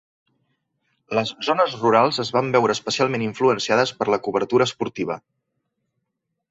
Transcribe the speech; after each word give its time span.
Les 1.17 1.33
zones 1.47 1.75
rurals 1.81 2.19
es 2.25 2.31
van 2.37 2.49
veure 2.57 2.77
especialment 2.79 3.27
influenciades 3.29 3.93
per 4.01 4.13
la 4.15 4.21
cobertura 4.29 4.69
esportiva. 4.71 5.21